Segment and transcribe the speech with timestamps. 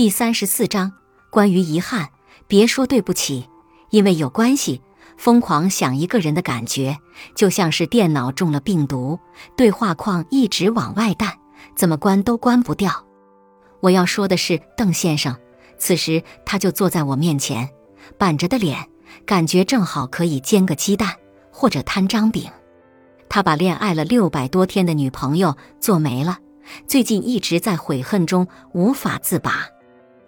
[0.00, 0.94] 第三十四章
[1.28, 2.08] 关于遗憾，
[2.46, 3.46] 别说对不起，
[3.90, 4.80] 因为有关系。
[5.18, 6.96] 疯狂想一个人的感觉，
[7.34, 9.18] 就像是电脑中了病毒，
[9.58, 11.36] 对话框一直往外弹，
[11.76, 13.04] 怎么关都关不掉。
[13.80, 15.36] 我要说的是邓先生，
[15.76, 17.68] 此时他就坐在我面前，
[18.16, 18.88] 板着的脸，
[19.26, 21.14] 感觉正好可以煎个鸡蛋
[21.52, 22.50] 或者摊张饼。
[23.28, 26.38] 他把恋爱了六百多天的女朋友做没了，
[26.86, 29.68] 最近一直在悔恨中无法自拔。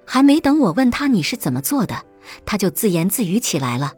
[0.04, 2.02] 还没等我问他你是怎么做的，
[2.44, 3.92] 他就自言自语起来了。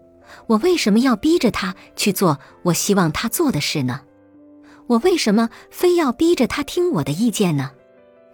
[0.47, 4.01] 我为什么要逼着他去做我希望他做的事呢？
[4.87, 7.71] 我为什么非要逼着他听我的意见呢？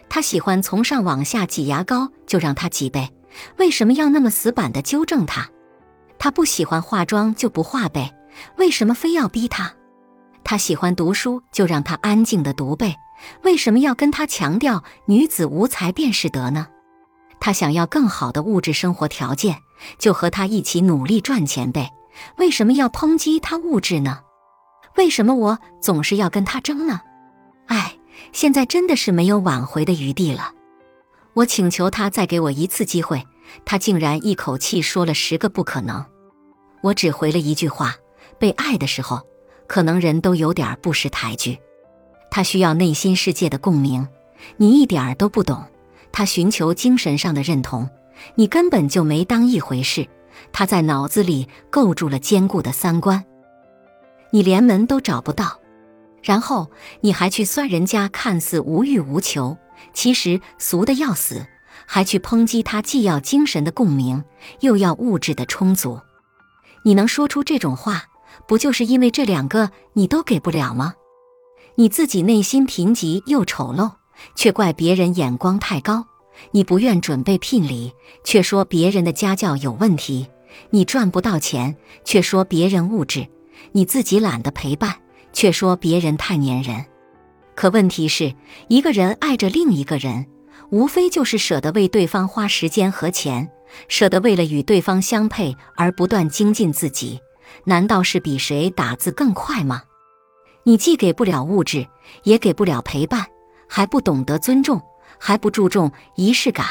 [0.09, 3.11] 他喜欢从上往下挤牙膏，就让他挤呗。
[3.59, 5.49] 为什么要那么死板的纠正他？
[6.19, 8.13] 他不喜欢化妆就不化呗。
[8.57, 9.73] 为什么非要逼他？
[10.43, 12.97] 他喜欢读书，就让他安静的读呗。
[13.43, 16.67] 为什么要跟他强调女子无才便是德呢？
[17.41, 19.63] 他想要更好的物质生活条件，
[19.99, 21.91] 就和他一起努力赚钱呗。
[22.37, 24.21] 为什么要抨击他物质呢？
[24.97, 27.01] 为什么我总是要跟他争呢？
[27.67, 27.97] 哎，
[28.33, 30.53] 现在真的是没有挽回的余地了。
[31.33, 33.25] 我请求他再给我一次机会，
[33.65, 36.05] 他竟然一口气说了十个不可能。
[36.83, 37.95] 我只回了一句话：
[38.39, 39.21] 被爱的时候，
[39.67, 41.57] 可能人都有点不识抬举。
[42.31, 44.07] 他需要内心世界的共鸣，
[44.57, 45.65] 你一点儿都不懂。
[46.13, 47.89] 他寻求精神上的认同，
[48.35, 50.07] 你根本就没当一回事。
[50.53, 53.25] 他在脑子里构筑了坚固的三观，
[54.31, 55.59] 你连门都找不到。
[56.23, 59.57] 然后你还去酸人家看似无欲无求，
[59.95, 61.47] 其实俗的要死，
[61.87, 64.23] 还去抨击他既要精神的共鸣，
[64.61, 66.01] 又要物质的充足。
[66.85, 68.05] 你能说出这种话，
[68.47, 70.95] 不就是因为这两个你都给不了吗？
[71.77, 73.93] 你自己内心贫瘠又丑陋。
[74.35, 76.07] 却怪别人眼光太高，
[76.53, 77.93] 你不愿准备聘礼，
[78.25, 80.27] 却说别人的家教有问题；
[80.71, 83.29] 你赚不到钱，却说别人物质；
[83.73, 84.97] 你自己懒得陪伴，
[85.33, 86.87] 却说别人太粘人。
[87.55, 88.35] 可问题是，
[88.69, 90.27] 一个人爱着另一个人，
[90.71, 93.51] 无非就是舍得为对方花时间和钱，
[93.89, 97.21] 舍得为了与对方相配而不断精进自己，
[97.65, 99.83] 难道是比谁打字更快吗？
[100.65, 101.87] 你既给不了物质，
[102.23, 103.27] 也给不了陪伴。
[103.73, 104.83] 还不懂得尊重，
[105.17, 106.67] 还不注重仪式感，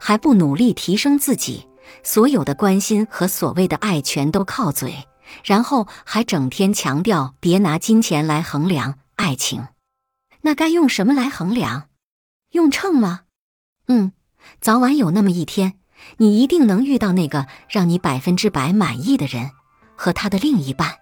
[0.00, 1.68] 还不努力提升自己，
[2.02, 5.06] 所有的关心和所谓的爱全都靠嘴，
[5.44, 9.68] 然后还整天强调别拿金钱来衡量爱情，
[10.40, 11.86] 那该用什么来衡量？
[12.50, 13.20] 用秤吗？
[13.86, 14.12] 嗯，
[14.60, 15.74] 早晚有那么一天，
[16.16, 19.52] 你一定能遇到那个让你百分之百满意的人
[19.94, 20.96] 和他的另一半。